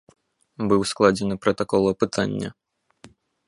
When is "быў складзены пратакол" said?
0.71-1.83